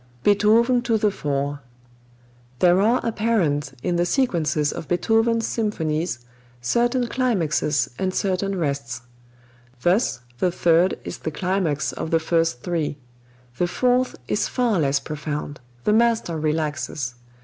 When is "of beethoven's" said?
4.71-5.45